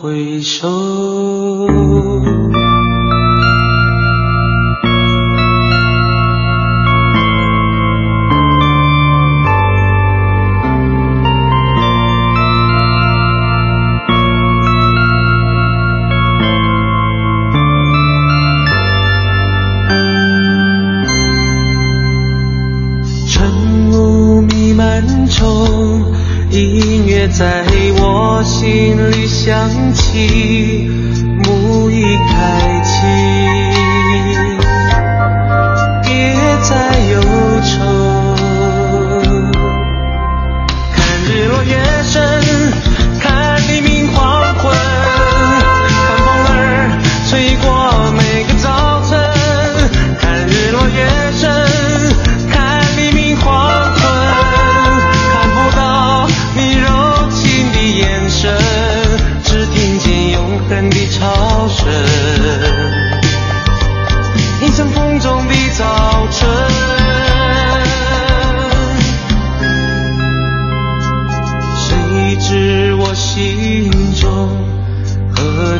[0.00, 0.68] 回首。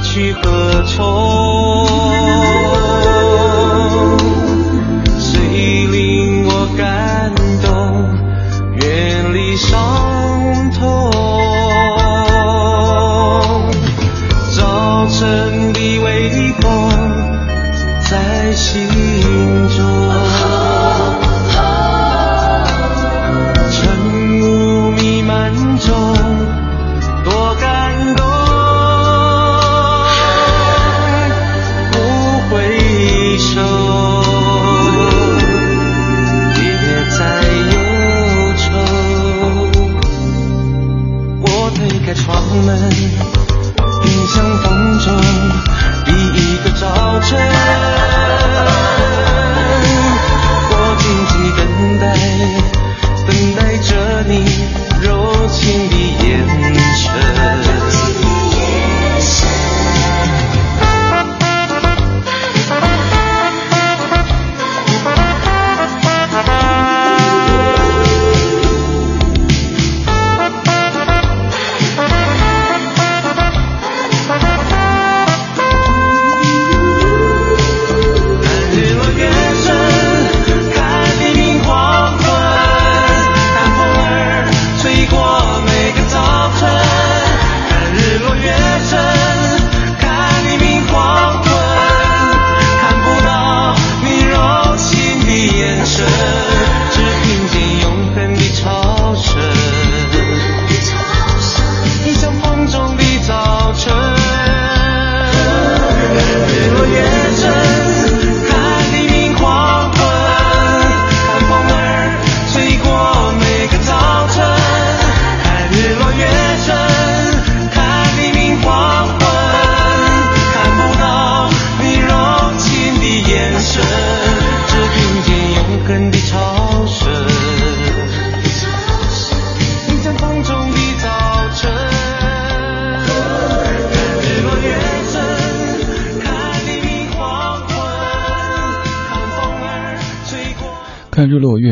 [0.08, 1.47] 去何从？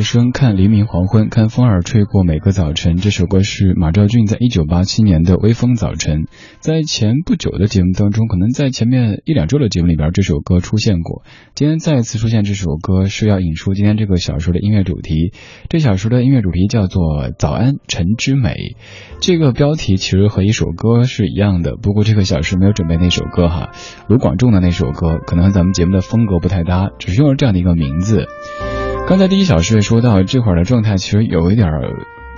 [0.06, 2.96] 看日落月升，看黎明黄昏，看风儿吹过每个早晨。
[2.96, 6.22] 这首歌是马兆骏在一九八七年的《微风早晨》。
[6.60, 11.24] 在前不久的节目当中，可能在前面一两周的节目里边，这首歌出现过。
[11.54, 15.32] 今天再次出现这首歌，是要引出今天这个小说的音乐主题。
[15.68, 17.02] 这小说的音乐主题叫做
[17.36, 18.50] 《早安晨之美》。
[19.20, 23.72] 这个标题其实和一首歌是一样的，不过这个小说没有准备那首歌哈，
[24.08, 28.26] 卢广仲的那首歌，可能和咱们节目的风格不太搭，只是用了这样的一个名字。
[29.08, 31.70] 刚才第一小时也说到，这会儿的状态其实有一点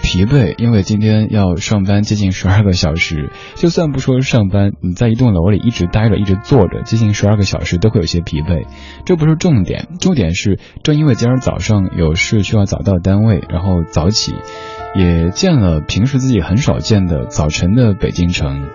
[0.03, 3.31] 疲惫，因为今天要上班接近十二个小时。
[3.55, 8.67] 就算不说上班，你在一栋楼里一直待着，一直坐着，接近十二个小时都会有些疲惫。
[9.07, 14.35] 这不是重点，重点是正因为今儿早上有事需要早到单位，然后早起，
[14.95, 18.69] 也见了平时自己很少见的早晨的北京城。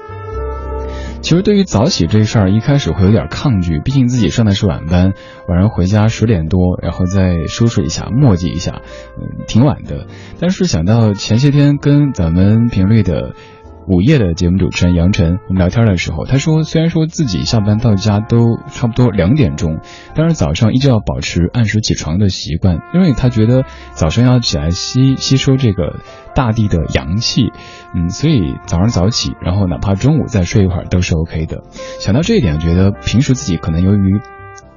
[1.24, 5.14] 其实对于早起这事儿，一开始会有点抗拒，毕竟自己上的是晚班，
[5.48, 8.82] 晚上回家十点多，然后再收拾一下、磨叽一下，
[9.18, 10.06] 嗯，挺晚的。
[10.42, 13.34] 但是想到前些天跟咱们频率的。
[13.86, 19.80] 午夜的节目主持人杨晨，我们聊天的时候，他说，虽然说自己下班到家都差不多两点钟，
[20.16, 26.00] 但是早上依旧要保持按时起床的习惯，因为他觉得早上要起来吸吸收这个
[26.34, 27.52] 大地的阳气，
[27.94, 31.64] 嗯，所以早上早起，然后哪怕中午再睡一会儿都是 OK 的。
[32.00, 34.22] 想到这一点，觉得平时自己可能由于，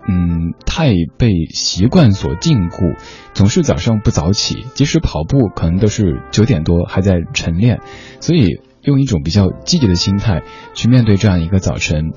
[0.09, 2.97] 嗯，太被习惯所禁锢，
[3.35, 7.79] 总是早上不早起，即使跑步可能都是九点多还在晨练，
[8.19, 8.61] 所以。
[8.87, 10.43] 用一种比较积极的心态
[10.75, 12.13] 去面对这样一个早晨，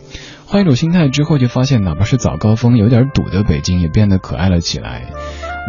[0.46, 5.12] 换一种心态之后，就发现哪怕是早高峰有点堵的北京，也变得可爱了起来。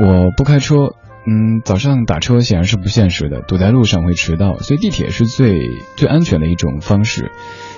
[0.02, 0.94] 我不开车，
[1.26, 5.58] 嗯，早上打车显然是不现实的，堵在路上会迟到，所以地铁是最
[5.96, 7.32] 最安全的一种方式。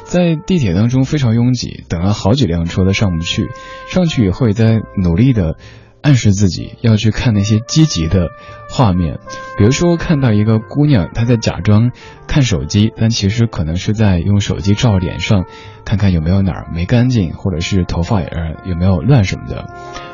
[0.05, 3.47] 在地铁当中非常拥挤，等了好几辆车都上不去，
[3.89, 5.57] 上去以后也在努力的。
[6.03, 8.29] 暗示自己要去看那些积极的
[8.69, 9.21] 画面，
[9.57, 11.93] 比如说看到一个姑娘，她在假装
[12.27, 15.45] 看手机，但其实可能是在用手机照脸上，
[15.85, 19.69] 看看有没有哪儿没干净，或者是头发呃有没有乱什么的。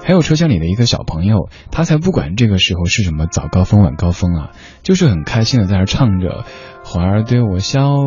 [0.04, 4.50] 还有车厢里的一个小朋友，他才不管这个时候是什么早高峰晚高峰啊，
[4.82, 6.44] 就是很开心的在那唱着。
[6.90, 7.98] 花儿对我笑，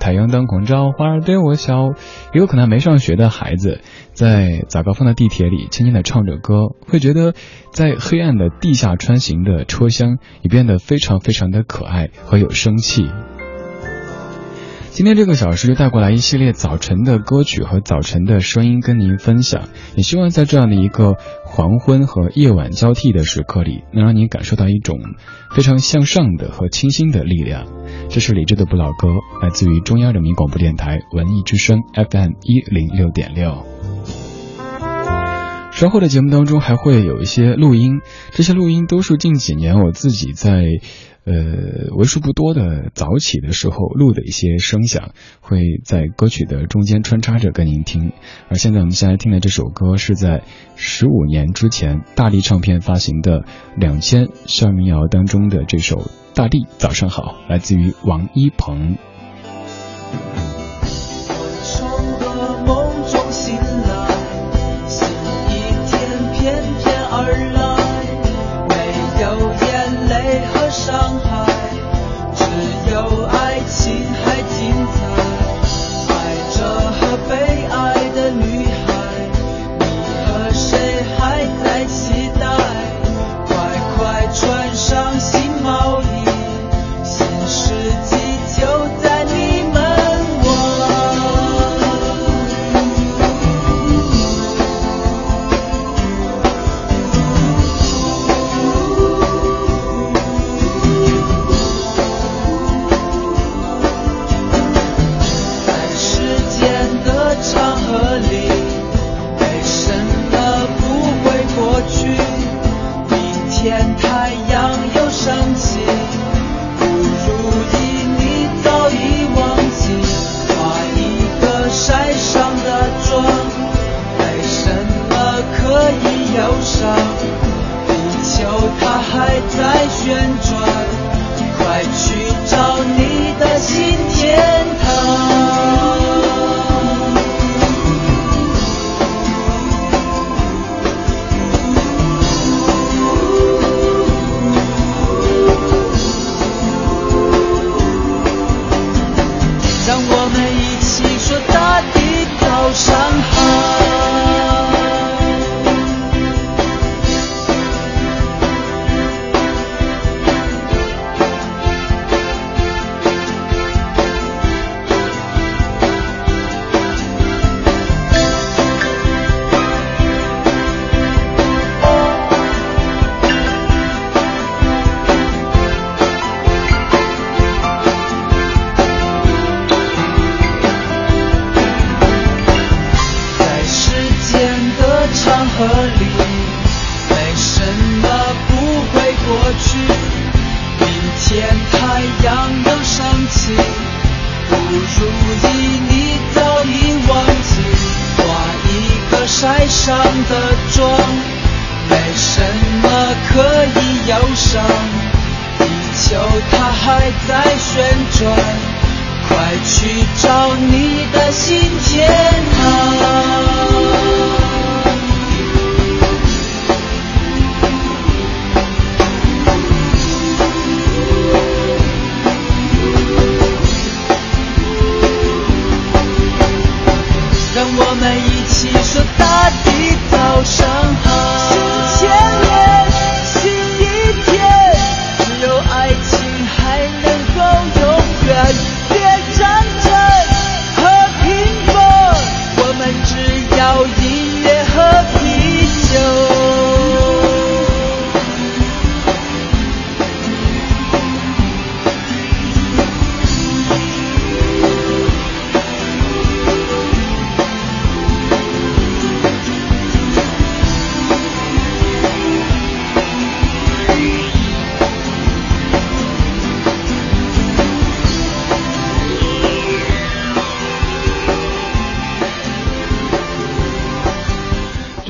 [0.00, 1.90] 太阳当空照，花儿对我笑。
[2.32, 3.82] 也有可能没上学的孩子，
[4.14, 7.34] 在早高峰的地铁里轻轻的唱着歌，会觉得
[7.72, 13.10] 在黑暗的地下穿行的车厢也变得非常非常的可爱和有生气。
[14.94, 21.14] 今天这个小时就带过来一系列早晨的歌曲和早晨的声音跟您分享，也希望在这样的一个
[21.46, 24.98] 黄昏和夜晚交替的时刻里，能让您感受到一种
[25.56, 27.66] 非常向上的和清新的力量。
[28.10, 29.08] 这是李志的不老歌，
[29.42, 33.64] 来自于中央人民广播电台文艺之声 FM 一零六点六。
[35.72, 38.02] 稍后的节目当中还会有一些录音，
[38.32, 40.64] 这些录音都是近几年我自己在。
[41.24, 48.12] 呃，为数不多的早起的时候录的一些声响，会在歌曲的中间穿插着跟您听。
[48.48, 50.42] 而现在我们现在听的这首歌，是在
[50.74, 53.40] 十五年之前大地唱片发行的
[53.76, 55.96] 《两千校民谣》当中的这首
[56.34, 58.96] 《大地早上好》，来自于王一鹏。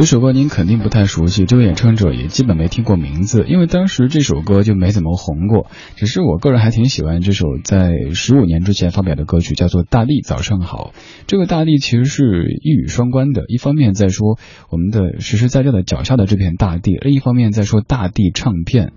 [0.02, 5.70] 这首歌您肯定不太熟悉，这位演唱者也基本没听过名字，因为当时这首歌就没怎么红过。
[5.94, 10.90] 只是我个人还挺喜欢这首在十五年之前发表的歌曲，叫做《大地早上好》。
[11.28, 14.40] 这个大地其实是一语双关的，一方面在说
[14.70, 18.90] 我们的实实在在的脚下的这片大地，另一方面在说大地唱片。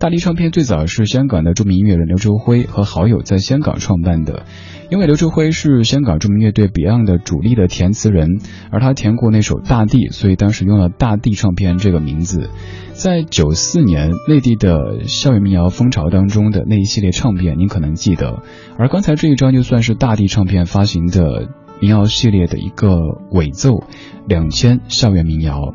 [0.00, 4.46] 大地唱片最早是香港的著名音乐人刘周辉和好友在香港创办的，
[4.90, 8.38] 因为刘周辉是香港著名乐队 Beyond 的主力的填词人，
[8.70, 12.48] 而他填过那首《大地》，所以当时用了大地唱片这个名字。
[12.92, 18.44] 在九四年内地的校园民谣风潮当中的那一系列唱片，您可能记得，
[18.78, 21.48] 而刚才这一张就算是大地唱片发行的
[21.80, 23.00] 民谣系列的一个
[23.32, 23.82] 尾奏，
[24.28, 25.74] 两千校园民谣。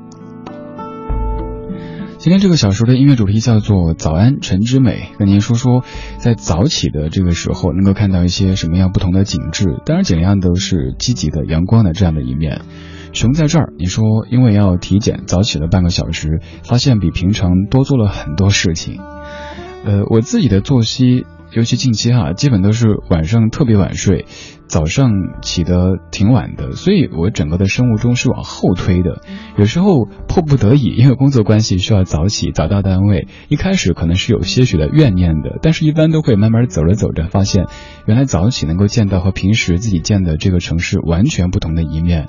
[2.23, 5.83] 今天这个小时的音乐主题叫做“早安，陈之美”，跟您说说，
[6.19, 9.81] 在早起的这个时候能够看到一些什么样不同的景致。
[9.85, 12.61] 当然，尽量都是积极的、阳光的这样的一面。
[13.11, 19.01] 熊在这儿，你说因为要体检，早起了半个小时，发现比平常多做了很多事情。
[19.83, 24.27] 呃，我自己的作息，尤其近期哈，基本都是晚上特别晚睡。
[24.73, 25.11] 早上
[25.43, 29.21] 起得挺晚的，所以我整个的生物钟是往后推的。
[29.55, 33.27] 有时候迫不得已，因为工作关系需要早起，早到单位。
[33.49, 37.67] 一开始可能是有些许的怨念的，但是一般都会慢慢走着走着，发现
[38.07, 42.25] 原来早起能够见到和平时自己见的这个城市完全不同的一面。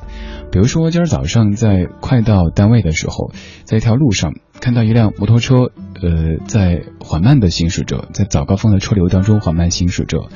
[0.53, 3.33] 比如说今儿早上在快到单位的时候，
[3.65, 5.71] 在一条路上看到一辆摩托车，
[6.03, 10.29] 呃，在缓慢的行驶着，在早高峰的车流当中缓慢行驶着，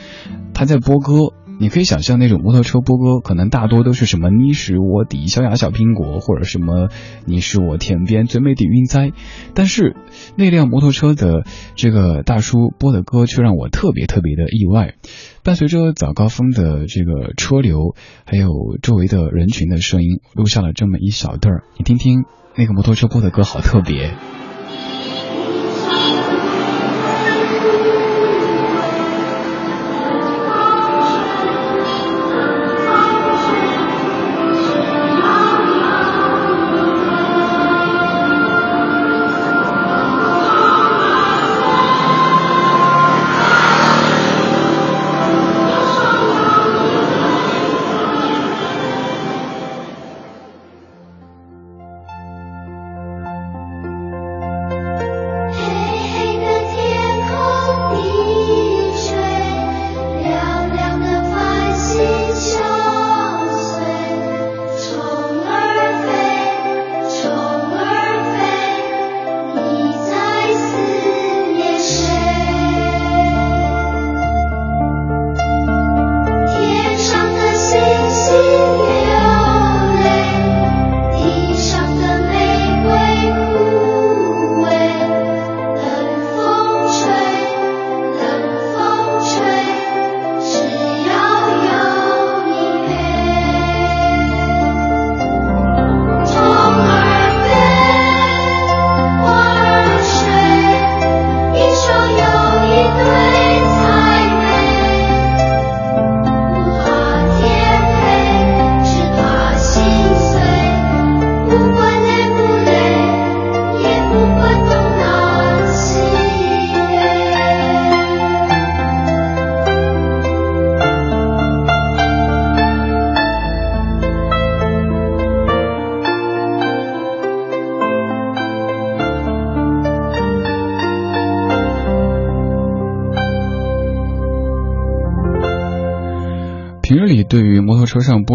[0.55, 1.35] 他在播歌。
[1.61, 6.88] 你可以想象那种摩托车播歌，可能大多都是什么“你是我底小雅小苹果”或者什么
[7.27, 9.11] “你是我天边最美的云彩”，
[9.55, 9.97] 但是
[10.37, 14.95] 那辆摩托车的这个大叔播的歌却让我特别特别的意外。
[15.43, 18.50] 伴随着早高峰的这个车流，还有
[18.81, 21.65] 周围的人群的声音，录下了这么一小段儿。
[21.77, 22.25] 你听听
[22.55, 24.15] 那个摩托车播的歌，好特别。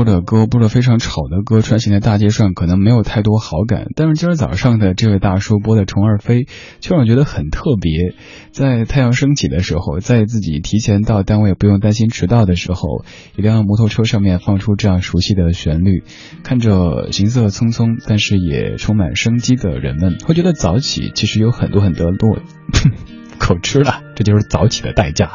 [0.03, 3.88] 的歌，播的非常吵的歌，穿行在大街上可能没有太多好感。
[3.95, 6.41] 但是今儿早上的这位大叔播的《虫儿飞》，
[6.79, 8.13] 却让我觉得很特别。
[8.51, 13.03] 在太阳升起的时候，在自己提前到单位不用担心迟到的时候，
[13.36, 16.03] 一辆摩托车上面放出这样熟悉的旋律，
[16.43, 22.39] 看着行色匆匆，但是也充满生机的人们，会觉得早起其实有很多很多落，
[23.39, 25.31] 口吃了，这就是早起的代价。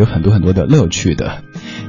[0.00, 1.42] 有很多很多的乐趣的。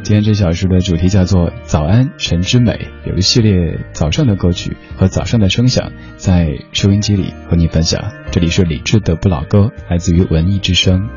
[0.04, 8.12] 今天这小时的主题叫做“早安晨之美”，有一系列早上的歌曲和早上的声响，在收音机里和你分享。
[8.30, 11.08] 这里是李志的不老歌，来自于文艺之声。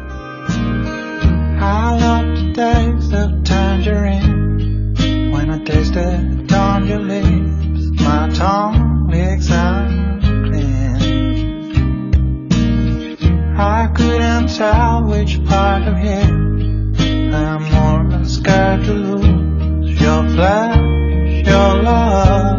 [15.66, 16.43] I'm
[18.26, 22.53] scared to lose your flash, your love.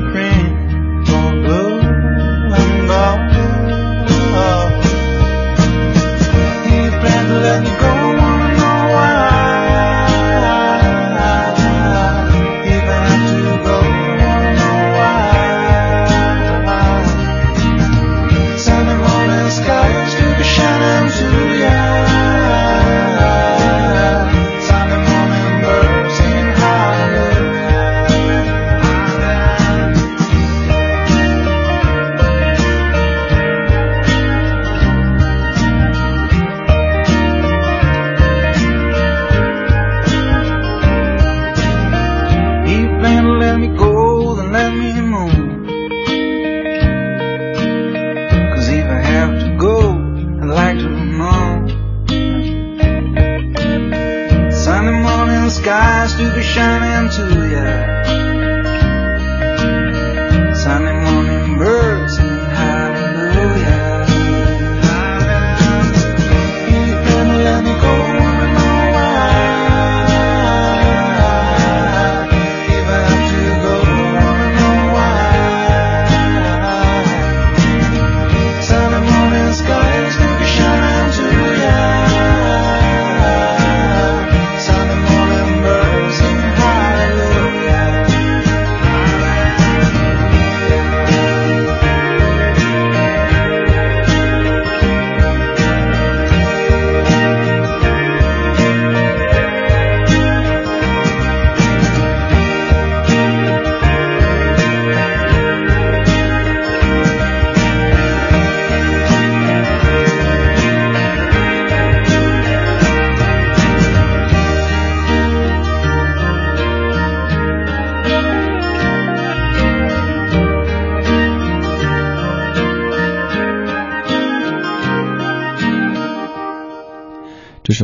[0.00, 0.21] praise.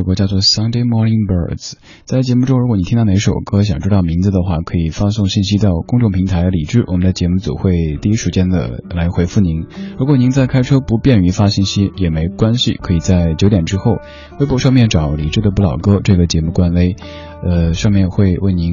[0.09, 1.75] 歌叫做 Sunday Morning Birds，
[2.07, 9.67] 在节目中，如果你听到哪首歌，想知道名字的话，可以发送信息到公众平台李智，我们的节目组会第一时间的来回复您。
[9.99, 13.99] 如果您在开车不便于发信息也没关系，可以在九点之后，
[14.41, 16.97] 微博上面找李智的不老歌这个节目官微，
[17.45, 18.73] 呃，上面会为您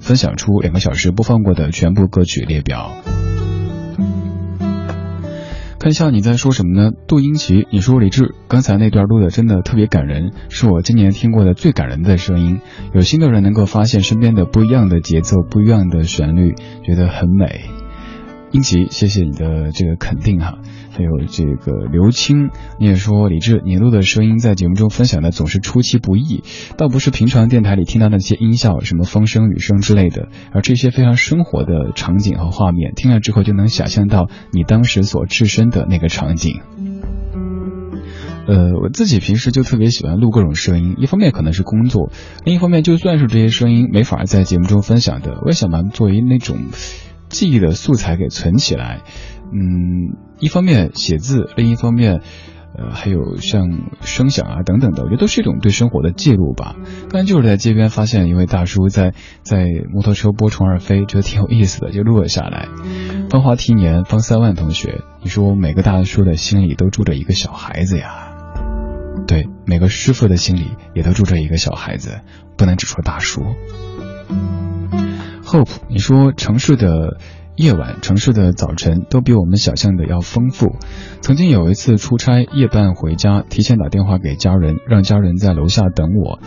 [0.00, 2.92] 分享出两个小时播放过的全部歌曲列表。
[5.78, 6.90] 看一下你在说什么呢？
[7.06, 12.60] 杜英奇，你说李志刚才那段录的真的特别感人，是我今年听过的最感人的声音。
[12.92, 17.66] 有心的人能够发现身边的不一样的节奏、不一样的旋律，觉得很美。
[18.50, 20.58] 英奇，谢谢你的这个肯定哈。
[20.98, 26.42] 还有这个刘青，你也说李志，你录的声音在节目中分享的总是出其不意，
[26.76, 36.62] 倒不是平常电台里听到那些音效，什么风声、雨声之类的，而这些非常生活的场景和画面，听了之后就能想象到你当时所置身的那个场景。
[38.48, 42.10] 呃，我自己平时就特别喜欢录各种声音，一方面可能是工作，
[42.44, 46.56] 另一方面就算是这些声音没法在节目中分享的，我也想把作为那种
[47.28, 49.02] 记忆的素材给存起来。
[49.50, 52.20] 嗯，一方面写字，另一方面。
[52.76, 53.66] 呃，还有像
[54.02, 56.76] 声响啊等等的，我觉得都是一种对生活的记录吧。
[57.08, 62.68] 刚才就是在街边发现一位大叔在在摩托车播《虫儿飞》，觉得挺有意思的，就录了下来。
[63.30, 68.28] 芳华提年方三万同学，你说每个大叔的心里都住着一个小孩子呀？
[69.26, 72.20] 对，每个师傅的心里也都住着一个小孩子，
[72.56, 73.42] 不能只说大叔。
[75.44, 77.18] Hope，你说城市的。
[77.58, 80.76] 夜晚，城市的早晨都比我们想象的要丰富。
[81.20, 86.38] 曾经有一次出差夜半回家，提前打电话给家人，让家人在楼下等我。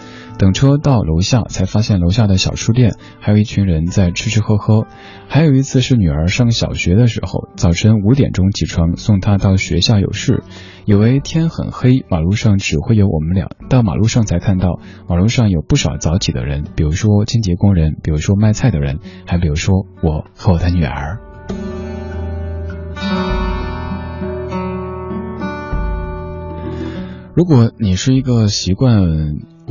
[0.41, 4.88] 等车到楼下，才发现楼下的小书店还有一群人在吃吃喝喝。
[5.27, 10.41] 还有一次是女儿上小学的时候，早晨五点钟起床送她到学校有事，
[10.86, 13.49] 以为天很黑，马路上只会有我们俩。
[13.69, 21.19] 到马路上才看到，马路上有不少早起的人，比如说清洁工人，比如说卖菜的人，还比如说我和我的女儿。
[27.36, 29.06] 如果你是一个习惯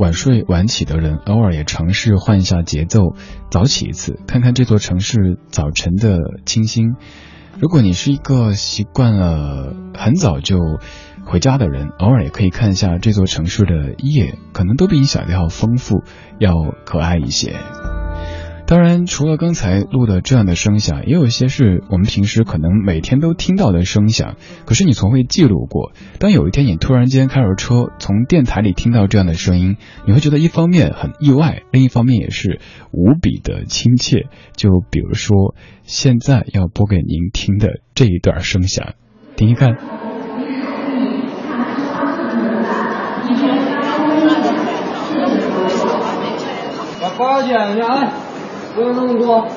[0.01, 3.13] 晚睡晚起的人，偶尔也尝试换一下节奏，
[3.51, 6.95] 早起一次，看看这座城市早晨的清新。
[7.59, 10.57] 如果你是一个习惯了很早就
[11.23, 16.01] 回家的人，偶尔也可以看一下这座城市的夜，可能都比你想的要丰富，
[16.39, 17.53] 要可爱一些。
[18.71, 25.91] 当然，除了刚才录的这样的声响，也有一些是我们平时可能每天都听到的声响，可是你从未记录过。
[26.19, 29.75] 当有一天你突然间开着车从电台里听到这样的声音，
[30.07, 32.61] 你会觉得一方面很意外，另一方面也是
[32.93, 34.29] 无比的亲切。
[34.55, 35.53] 就比如说
[35.83, 38.93] 现在要播给您听的这一段声响，
[39.35, 39.75] 听一看。
[47.01, 48.30] 把包剪一下啊。
[48.73, 49.47] 不用那么多。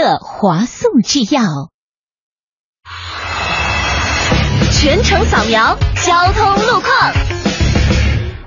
[0.00, 1.68] 乐，华速制药。
[4.72, 7.12] 全程扫描交通路况。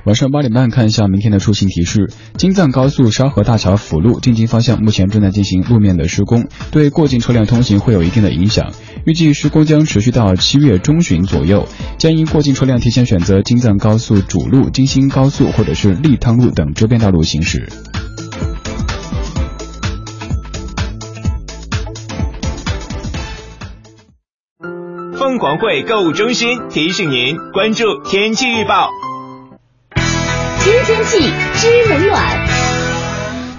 [0.06, 8.74] 晚上八点半看一下明天的出行提示：京藏高速沙河大桥辅路进京方向目前正在进行路面的施工，对过境车辆通行会有一定的影响。
[9.06, 11.68] 预计施工将持续到七月中旬左右，
[12.00, 17.72] 建议过境车辆提前选择京藏高速主路、京新高速或者是利汤路等周边道路行驶。
[25.44, 28.88] 凤凰汇购物中心提醒您关注天气预报。
[30.62, 31.20] 知天气，
[31.56, 32.48] 知冷暖。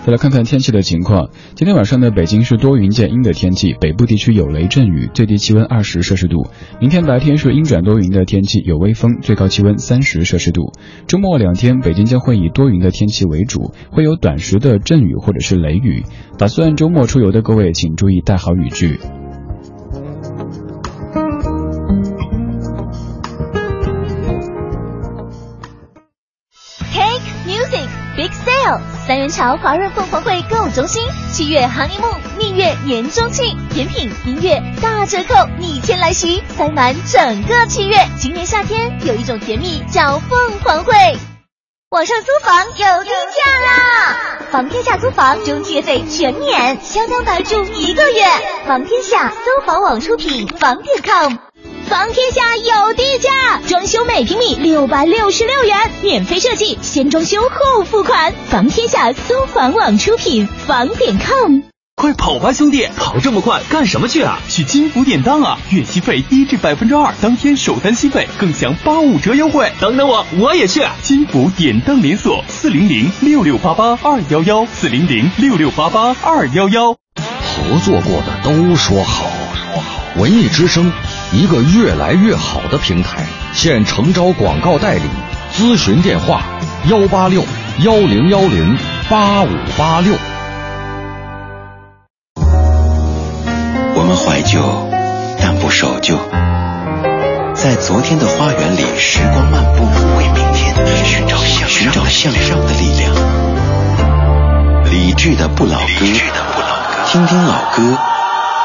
[0.07, 1.29] 再来看看天气的情况。
[1.55, 6.47] 今天晚上呢，北京是多云见阴的天气，北部地区有雷阵雨，最低气温二十摄氏度。
[6.81, 10.73] 明天白天是阴转多云的天气，有微风，最高气温三十摄氏度。
[11.07, 16.03] 周末两天，北京将会以多云的天气为主，会有短时的阵雨或者是雷雨。
[16.39, 18.99] 打算周末出游的各位，请注意带好雨具。
[29.07, 32.07] 三元桥华润凤凰汇购物中心，七月行年木，
[32.39, 37.97] 蜜月年中庆，甜品、音乐大折扣，逆天来袭，塞满整个七月。
[38.19, 40.95] 今年夏天有一种甜蜜叫凤凰汇。
[41.91, 44.17] 网上租房有低价啦！
[44.51, 48.25] 房天下租房中介费全免，相当白住一个月。
[48.67, 51.35] 房天下搜房网出品，房点 com。
[51.89, 58.33] 房天下有地价，装修每平米六百六十六元，免费设计，先装修后付款。
[58.49, 61.61] 房天下搜房网出品，房点 com。
[61.97, 62.89] 快跑吧，兄弟！
[62.97, 64.39] 跑这么快干什么去啊？
[64.49, 65.59] 去金福典当啊！
[65.71, 69.71] 月息费低至百分之二，当天首单息费更享八五折优惠。
[69.79, 70.83] 等等我，我也去！
[71.03, 76.93] 金福典当连锁，四零零六六八八二幺幺，四零零六六八八二幺幺。
[76.93, 79.31] 合作过的都说好，
[79.73, 80.01] 说好。
[80.17, 80.91] 文艺之声。
[81.35, 85.03] 一个越来越好的平台，现诚招广告代理，
[85.53, 86.43] 咨询电话：
[86.89, 87.43] 幺八六
[87.81, 88.79] 幺零幺零
[89.11, 90.15] 八五八六。
[93.97, 94.63] 我们怀旧，
[95.41, 96.17] 但不守旧，
[97.53, 99.85] 在昨天的花园里时光漫步，
[100.17, 100.73] 为明天
[101.05, 103.13] 寻找向寻找向上的力量。
[104.85, 106.07] 理智的不老歌，
[107.09, 107.99] 听听老歌，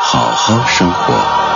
[0.04, 1.49] 好好生活。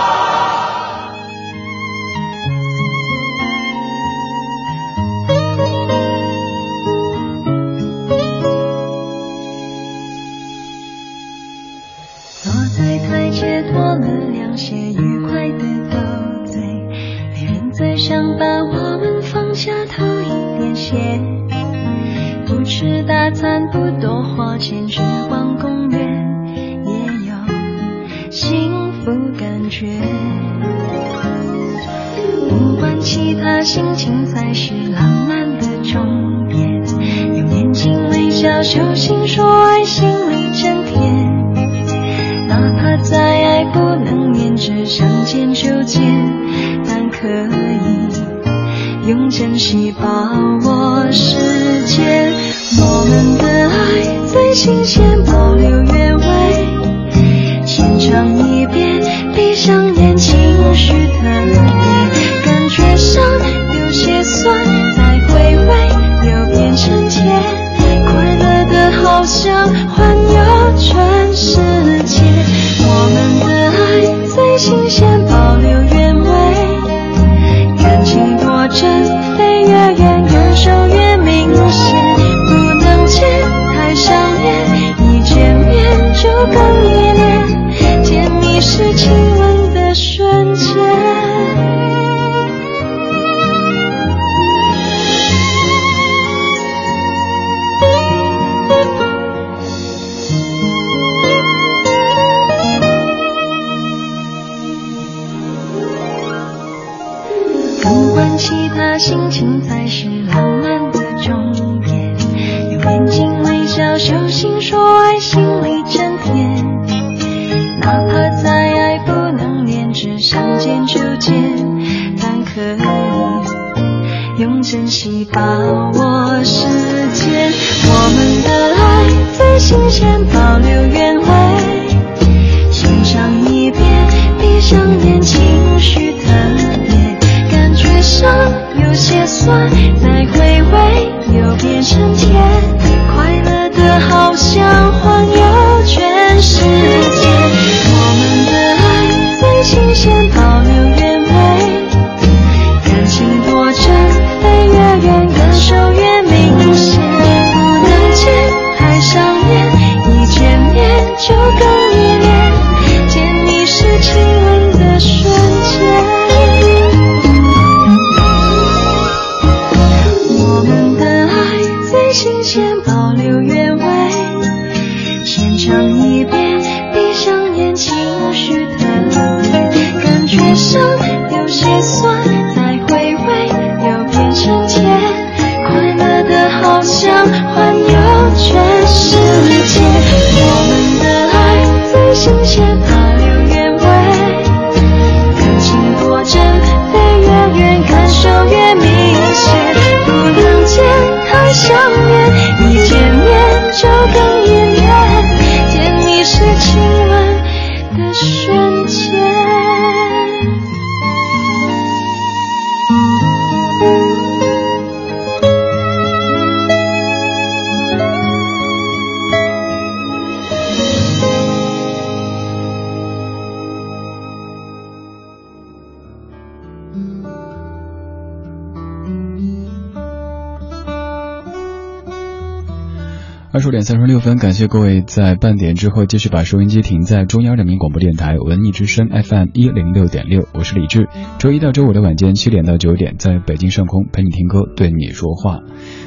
[233.74, 241.08] 点三十六分，感谢各位在半点之后继续把收音机停在中央人民广播电台文艺之声 FM 一零六点六，我是李志。
[241.40, 245.58] 周一到周五的晚间七点到九点，在北京上空陪你听歌，对你说话。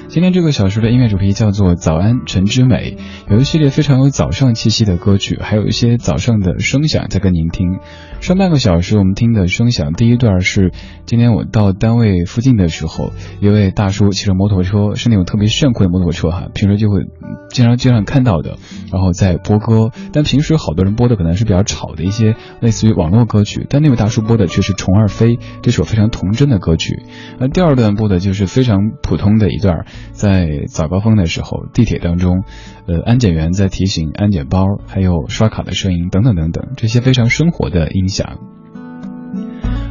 [0.10, 2.96] 今天这个小时的音乐主题叫做“早安陈之美”，
[3.30, 7.80] 有一系列非常有早上气息的歌曲，还有一些早上的声响在跟您听。
[8.22, 10.72] 上半个小时我们听的声响，第一段是
[11.06, 17.02] 今天我到单位附近的时候，一位大叔骑着摩托车，是那种特别炫酷的摩托车哈，平时就会
[17.50, 18.58] 经常街上看到的，
[18.92, 19.92] 然后在播歌。
[20.14, 27.04] 但平时好多人播的可能是比较吵的一些类似于网络歌曲，但那位大叔播的却是《虫儿飞》这首非常童真的歌曲。
[27.42, 29.86] 而第二段播的就是非常普通的一段。
[30.12, 32.44] 在早高峰的时候，地铁当中，
[32.88, 38.40] 呃，安检员在提醒安检包，还有刷卡的声音等等等等，这些非常生活的音响。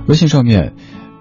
[0.09, 0.75] 微信上面，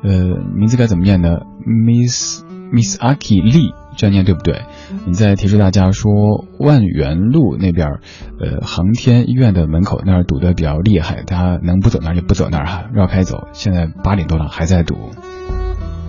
[0.03, 0.11] 呃，
[0.55, 4.61] 名字该怎么念呢？Miss Miss Aki Lee，这样念对不对？
[5.05, 7.99] 你在提示大家说，万源路那边，
[8.39, 13.47] 呃，航天医院的门口那儿堵得比较厉害，大家能不走那儿就不走那儿哈，绕开走。
[13.53, 14.95] 现在八点多了还在堵，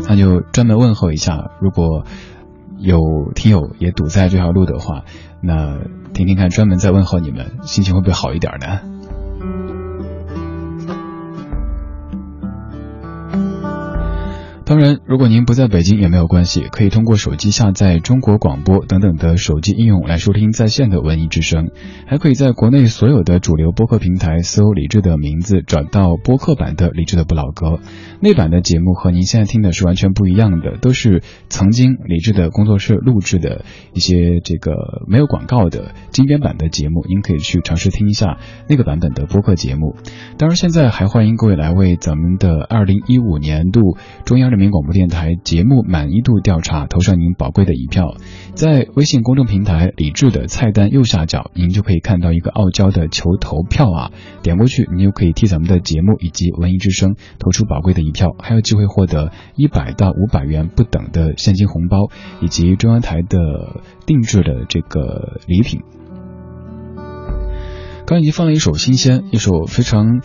[0.08, 2.04] 那就专门问候一下，如果。
[2.78, 5.04] 有听友也堵在这条路的话，
[5.42, 5.78] 那
[6.12, 8.80] 听听看，专门在问候你们，心情会不会好一点呢？
[14.68, 21.70] 当然，如果您不在北京也没有关系，可以通过手机下载中国广播等等的手机应用来收听在线的文艺之声，
[22.08, 27.78] 还可以在国内所有的主流播客平台搜李志的名字，找到播客版的李志的不老歌。
[28.20, 34.72] 那版的节目和您现在听的是完全不一样的，都是曾经李志的工作室录制的一些这个
[35.06, 38.38] 没有广告的精编版的节目，您可以去尝试听一下
[38.68, 39.96] 那个版本的播客节目。
[40.38, 48.14] 当然，现在还欢迎各位来为咱们的二零一五年度中央人民广播电台节目满意度调查投上您宝贵的一票。
[48.56, 62.08] 在微信公众平台李志的菜单右下角，您就可以看到一个傲娇的求投票啊，点过去，您就可以替咱们的节目以及文艺之声投出宝贵的一票，还有机会获得一百到五百元不等的现金红包，
[62.40, 65.82] 以及中央台的定制的这个礼品。
[68.06, 70.22] 刚已经放了一首新鲜，一首非常。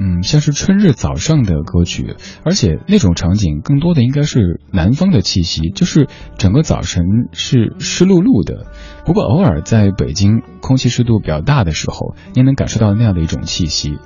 [0.00, 8.66] 嗯，像是春日早上的歌曲，而且那种场景更多的应该是南方的气息，就是整个早晨是湿漉漉的。
[9.04, 13.98] 不过偶尔在北京空气湿度比较大的时候，你能感受到那样的一种气息。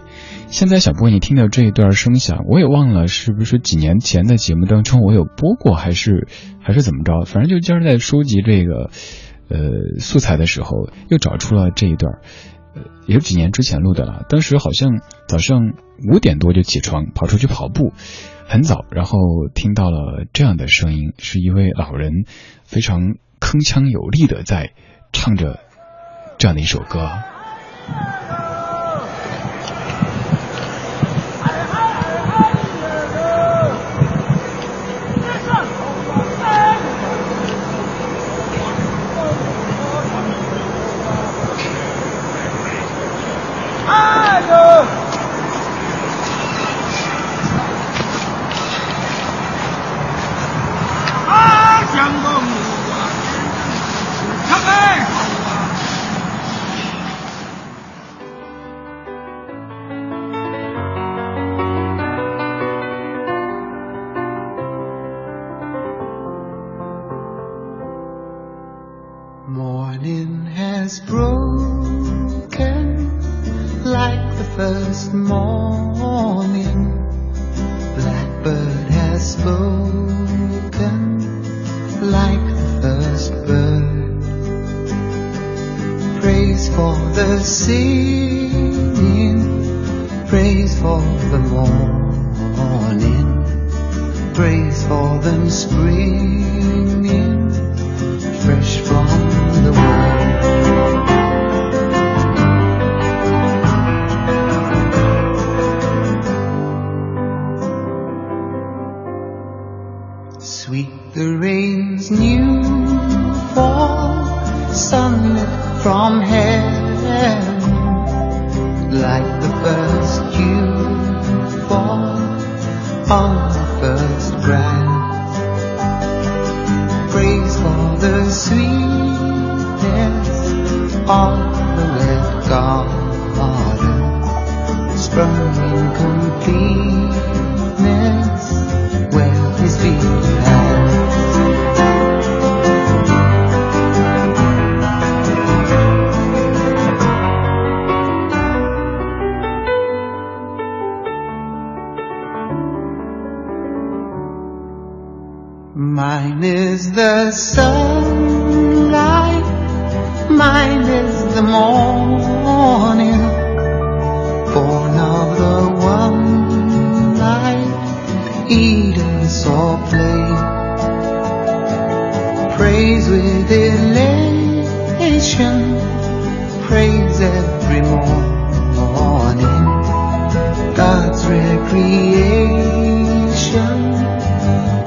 [0.46, 6.26] 现在小波，你听到这一段声响，我也忘了是不是几年前的节目当中我有播过，还是
[6.60, 7.26] 还是怎么着？
[7.26, 8.90] 反正就今儿在收集这个
[9.48, 12.20] 呃素材的时候，又找出了这一段。
[12.74, 14.24] 呃，也是几年之前录的了。
[14.28, 15.72] 当时好像早上
[16.10, 17.92] 五点多就起床，跑出去跑步，
[18.46, 19.18] 很早，然后
[19.54, 22.24] 听到了这样的声音，是一位老人
[22.64, 24.72] 非常铿锵有力的在
[25.12, 25.60] 唱着
[26.38, 27.10] 这样的一首歌。
[43.92, 44.54] 快走
[51.28, 52.26] 啊向东
[79.32, 80.98] spoken
[82.00, 84.22] like the first bird.
[86.20, 88.78] Praise for the singing,
[90.28, 91.00] praise for
[91.32, 93.28] the morning,
[94.34, 96.52] praise for them springing
[98.44, 99.06] fresh from
[99.64, 99.81] the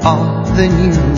[0.06, 1.15] of the new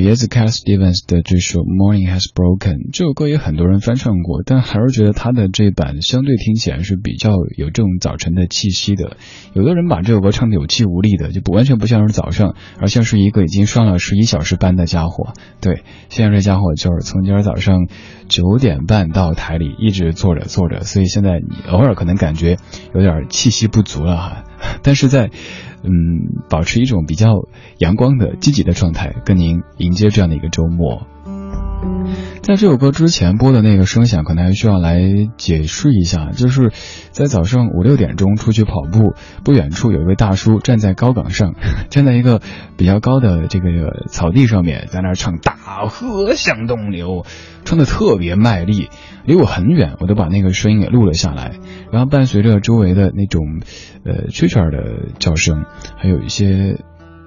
[0.00, 9.18] 来自于老爷子 Cat Stevens 的这首《Morning Has Broken》，这首歌也很多人翻唱过，但还是觉得他的这版相对听起来是比较有这种早晨的气息的。
[9.52, 15.34] 有的人把这首歌唱的有气无力的，就不完全不像是早上，而像是一个已经上了十一小时班的家伙。
[15.60, 17.86] 对，现在这家伙就是从今儿早上
[18.28, 22.56] 九点半到台里一直坐着坐着，所以现在你偶尔可能感觉
[22.94, 24.44] 有点气息不足了哈。
[24.82, 25.30] 但是在
[25.82, 31.06] 嗯，保持一种比较阳光的、积极的状态，跟您迎接这样的一个周末。
[32.42, 35.00] 在这首歌之前播的那个声响，可能还需要来
[35.36, 36.72] 解释一下，就是
[37.10, 39.14] 在早上五六点钟出去跑步，
[39.44, 41.54] 不远处有一位大叔站在高岗上，
[41.90, 42.40] 站在一个
[42.76, 47.22] 比较高的这个草地上面，在那儿唱《大河向东流》，
[47.64, 48.88] 唱的特别卖力，
[49.24, 51.52] 离我很远，我都把那个声音给录了下来，
[51.92, 53.60] 然后伴随着周围的那种
[54.04, 55.66] 呃蛐蛐的叫声，
[55.96, 56.78] 还有一些。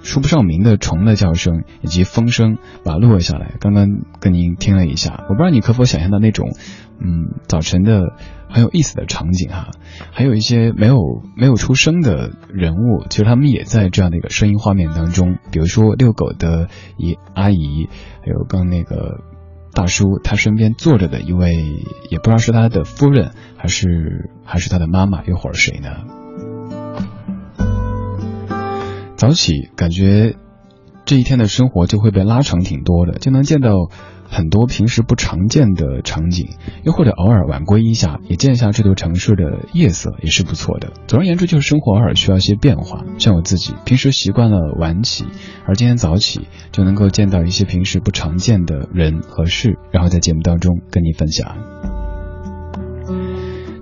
[0.04, 3.56] 说不上名的虫的叫声以及风声，把它录了下来。
[3.60, 3.88] 刚刚
[4.20, 6.50] 跟您听了一下，我不知道你可否想象到那种，
[7.00, 8.14] 嗯，早晨的
[8.50, 9.72] 很有意思的场景哈，
[10.12, 10.98] 还有一些没有
[11.38, 17.88] 没有出声的人物，其实他们也在这样的一个声音画面当中，比如说遛狗的一阿姨，
[18.22, 19.22] 还有刚那个
[19.74, 21.56] 大叔，他身边坐着的一位，
[22.10, 25.90] 也不知道是他的夫人还是还是他的妈妈，又或者谁呢？
[29.24, 30.36] 早起感觉
[31.06, 33.70] 这一天的生活就会被拉长挺多的，就能见到。
[34.26, 40.92] 很多平时不常见的场景，又或者偶尔晚归一下，也见一下这座城市的夜色，也是不错的。
[41.06, 43.06] 总而言之，就是生活偶尔需要一些变化。
[43.20, 45.26] 像我自己，平时习惯了晚起，
[45.68, 51.93] 而今天早起，就能够见到一些平时不常见的人和事，然后在节目当中跟你分享。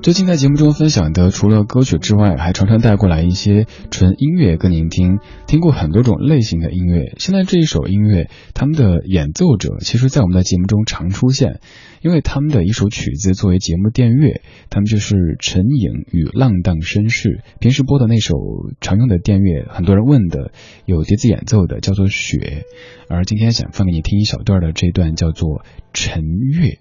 [0.02, 5.20] 最近在节目中分享的，除了歌曲之外，还常常带过来一些纯音乐跟您听。
[5.46, 11.60] 听过很多种类型的音乐，现在这一首音乐，他们的演奏者，其实在我们的节目中常出现，
[12.02, 14.42] 因为他们的一首曲子作为节目电乐，
[14.72, 17.44] 他们就是陈颖与浪荡绅士。
[17.60, 18.34] 平时播的那首
[18.82, 20.52] 常用的电乐，很多人问的
[20.86, 22.66] 有笛子演奏的，叫做雪。
[23.08, 26.80] 而今天想放给你听一小段的这段，叫做晨月，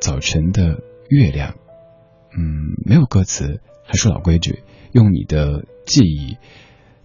[0.00, 0.78] 早晨的
[1.10, 1.56] 月亮。
[2.36, 4.62] 嗯，没有歌词，还是老规矩，
[4.92, 6.36] 用你的记忆、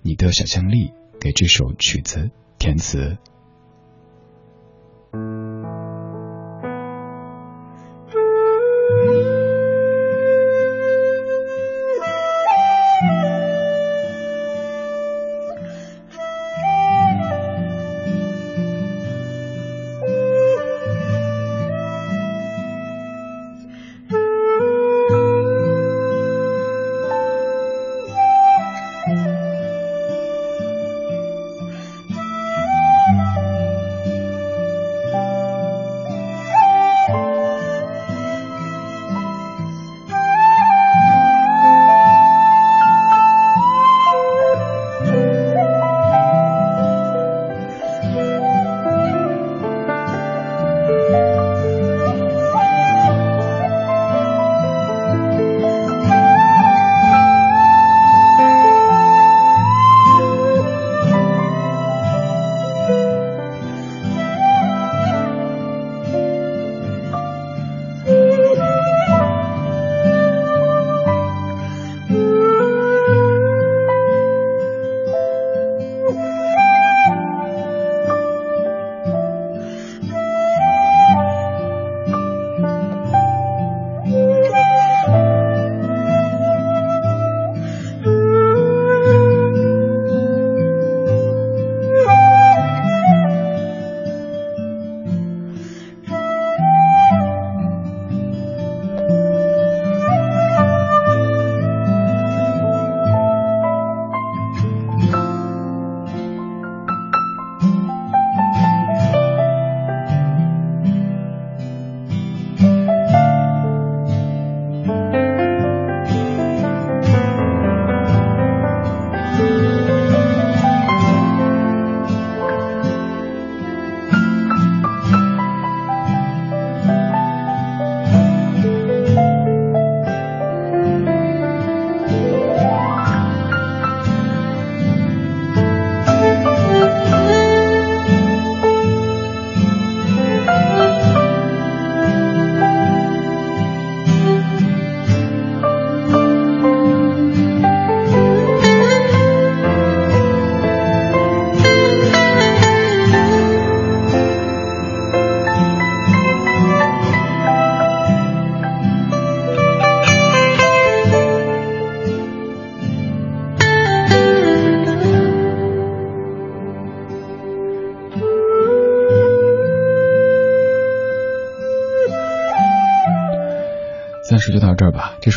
[0.01, 3.17] 你的想象力给这首曲子填词。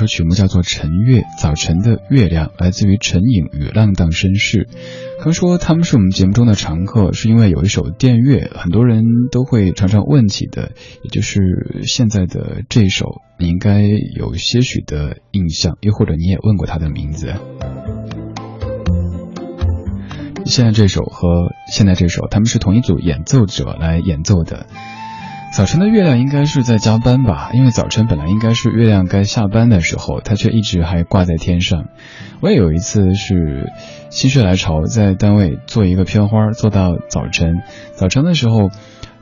[0.03, 4.69] 首曲目叫做《晨月》，早晨的月亮，来自于陈颖与浪荡绅士。
[5.23, 10.73] 刚说他们是我们节目中的常客，是因为有一首电乐，很多人都会常常问起的，
[11.05, 13.83] 也就是现在的这首，你应该
[14.17, 17.33] 有些许的印象，又或者你也问过他的名字。
[20.45, 24.67] 现在这首和现在这首，他们是同一组演奏者来演奏的。
[25.53, 31.89] 早晨的月亮应该是在加班吧，因为早晨本来应该是月亮该下班的时候，它却一直还挂在天上。
[32.41, 33.71] 我也有一次是
[34.09, 37.61] 心血来潮，在单位做一个片花，做到早晨。
[37.93, 38.71] 早晨的时候，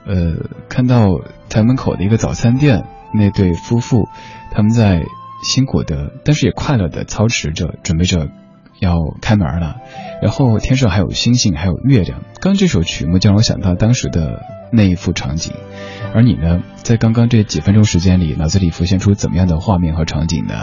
[0.07, 0.37] 呃，
[0.69, 1.09] 看到
[1.49, 4.07] 台门口的一个早餐店那对夫妇，
[4.53, 5.03] 他们在
[5.43, 8.29] 辛苦的，但是也快乐的操持着，准备着
[8.81, 9.77] 要开门了。
[10.21, 12.23] 然后天上还有星星，还有月亮。
[12.41, 15.55] 刚这首曲目就让我想到当时的那一幅场景。
[16.13, 20.55] 而你呢，在刚刚这几分钟时间里，脑子里浮现出怎么样的画面和场景呢？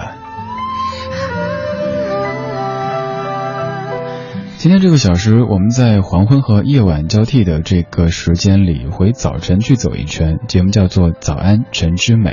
[4.58, 10.40] 今天这个小时，我们在黄昏和夜晚交替的这个时间里，回早晨去走一圈。
[10.48, 12.32] 节目叫做《早安晨之美》，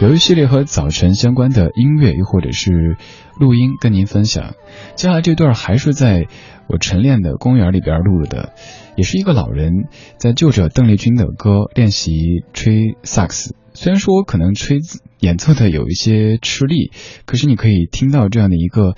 [0.00, 2.96] 有一系列和早晨相关的音乐，又或者是
[3.38, 4.54] 录音跟您分享。
[4.96, 6.26] 接下来这段还是在
[6.68, 8.54] 我晨练的公园里边录的，
[8.96, 9.72] 也是一个老人
[10.16, 12.14] 在就着邓丽君的歌练习
[12.54, 13.54] 吹萨克斯。
[13.74, 14.78] 虽然说我可能吹
[15.18, 16.92] 演奏的有一些吃力，
[17.26, 18.94] 可是你可以听到这样的一个。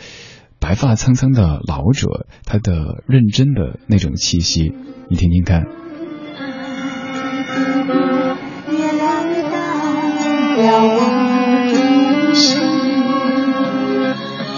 [0.60, 4.72] 白发苍苍的老者，他的认真的那种气息，
[5.10, 5.81] 你听听看。
[10.62, 10.96] 了我
[11.72, 12.46] 的心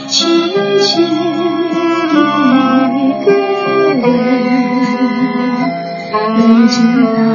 [0.07, 0.17] 轻
[0.81, 0.91] 轻
[1.73, 1.79] 的
[2.99, 3.29] 一个
[6.69, 7.34] 知道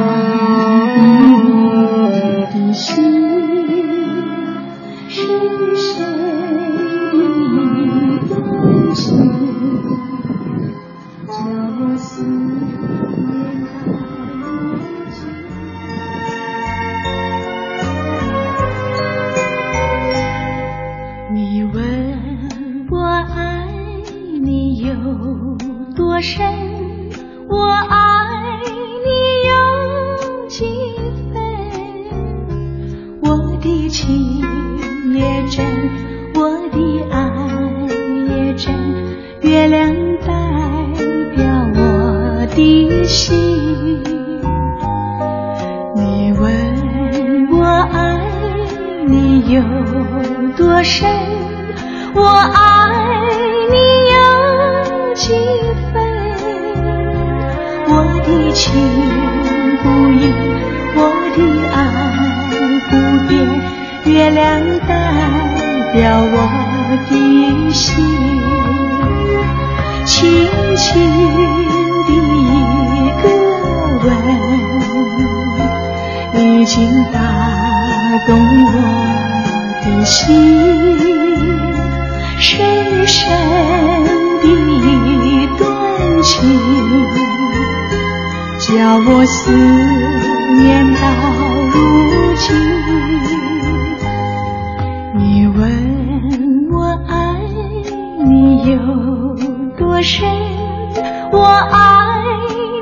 [101.40, 102.20] 我爱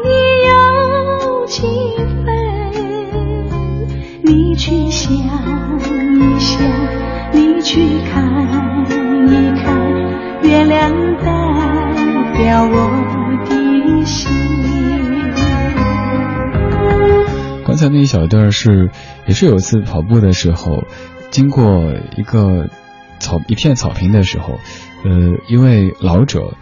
[0.03, 0.09] 你
[0.49, 1.63] 有几
[2.25, 2.27] 分
[4.25, 5.13] 你去想
[5.79, 6.61] 一想
[7.33, 8.85] 你去看
[9.29, 9.33] 一
[9.63, 9.63] 看
[10.43, 11.27] 月亮代
[12.37, 12.75] 表我
[13.49, 14.29] 的心。
[17.65, 18.91] 刚才那一小段是
[19.29, 20.83] 也是有一次跑步的时候
[21.31, 22.69] 经过一个
[23.21, 24.59] 草一片草坪的时候
[25.05, 26.55] 呃一位老者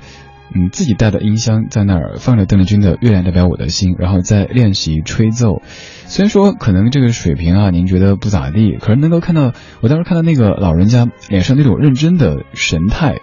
[0.55, 5.63] 嗯，自己带的音箱在那儿放着邓丽君的《月亮代表我的心》，然后在练习吹奏。
[6.07, 13.19] 虽然说可能这个水平啊，您觉得不咋地，可是能够看到，我当时看到那个老人家脸上那种认真的神态，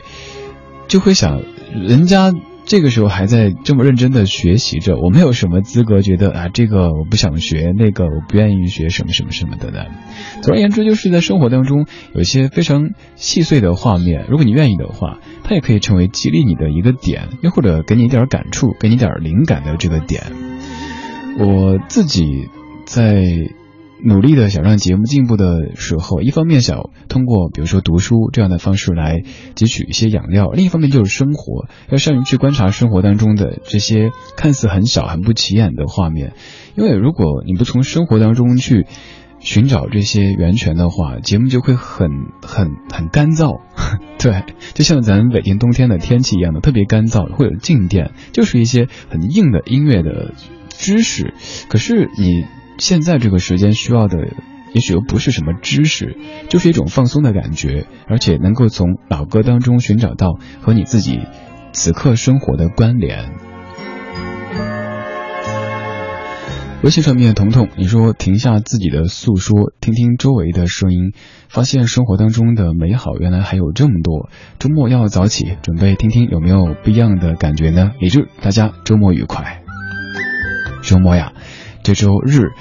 [0.87, 1.41] 就会想，
[1.73, 2.33] 人家。
[2.65, 9.85] 这个时候还在这么认真的学习着，我没有什么资格觉得啊，这个我不想学，那个我不愿意学，什么什么什么的呢？
[10.41, 20.23] 总而言之，就是在生活当中有一些非常细碎的画面，如果你愿意的话，它也可以成为激励你的一个点，又或者给你一点感触、给你点灵感的这个点。
[21.37, 22.47] 我自己
[22.85, 23.23] 在。
[24.05, 29.21] 努力的想让节目进步的时候，一方面想通过比如说读书这样的方式来
[29.55, 36.33] 汲取一些养料，另一方面就是生活，要善于去观察生活当中的这些看似很小很不起眼的画面，
[36.75, 38.85] 因为如果你不从生活当中去
[39.39, 42.09] 寻找这些源泉的话，节目就会很
[42.41, 43.61] 很很干燥，
[44.19, 44.43] 对，
[44.73, 50.33] 就像咱北京冬天的天气一样的，特别干燥，会有静电，就是一些很硬的音乐的
[50.67, 51.33] 知识，
[51.69, 52.43] 可是你。
[52.77, 54.17] 现在这个时间需要的，
[54.73, 56.17] 也许又不是什么知识，
[56.49, 61.19] 就是一种放松的感觉，而且能够从老歌当中寻找到和你自己
[61.71, 63.31] 此刻生活的关联。
[66.83, 71.13] 微信上面的，彤彤，你说停下自己的诉说，听听周围的声音，
[71.47, 74.29] 发现生活当中的美好原来还有这么多。
[74.59, 77.91] 周末要早起，准备听听有没有不一样的感觉呢？
[78.01, 79.61] 李志，大家周末愉快。
[80.81, 81.31] 周末呀。
[81.83, 82.53] 这周日，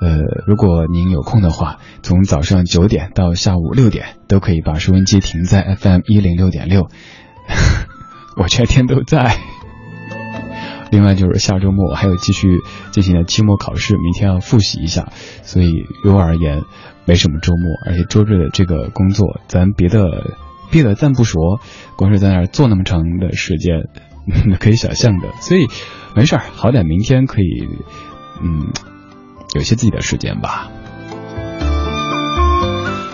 [0.00, 6.88] 呃，如果您有空的话，从早上九点到下午六点，都可以把收音机停在 FM 一零六点六，
[8.36, 9.36] 我全天都在。
[10.90, 12.48] 另外就是下周末我还有继续
[12.92, 15.12] 进行的期末考试，明天要复习一下，
[15.42, 16.62] 所以于我而言
[17.04, 20.00] 没什么周末，而且周日的这个工作，咱别的
[20.70, 21.60] 别的暂不说，
[21.96, 23.82] 光是在那儿坐那么长的时间，
[24.58, 25.66] 可以想象的，所以
[26.16, 27.68] 没事儿，好歹明天可以，
[28.42, 28.72] 嗯，
[29.54, 30.70] 有些自己的时间吧。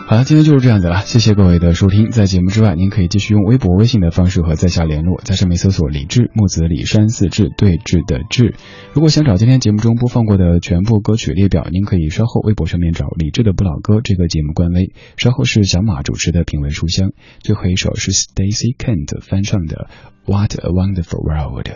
[0.07, 2.11] 好了，今天就是这样子了，谢谢各位的收听。
[2.11, 8.55] 在节目之外，您可以继续用微博、微信的方式和在下联络，在上面搜索“李志木子李山四志对峙的志”。
[8.93, 14.93] 如果想找今天节目中播放过的全部歌曲列表，您可以稍后微博上面找“李志的不老歌”这个节目官微。
[15.17, 19.89] 稍后是小马主持的品味书香，最后一首是 Stacy Kent 翻唱的
[20.31, 21.69] 《What a Wonderful World》。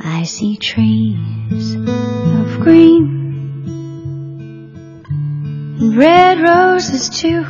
[0.00, 3.18] I see trees of green
[5.80, 7.44] and red roses too.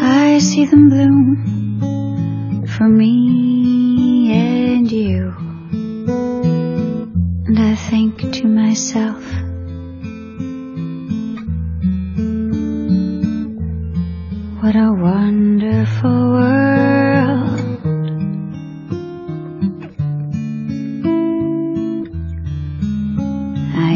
[0.00, 5.34] I see them bloom for me and you.
[7.46, 9.22] And I think to myself,
[14.62, 16.95] what a wonderful world.